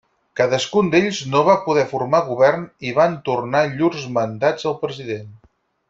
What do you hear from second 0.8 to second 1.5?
d'ells no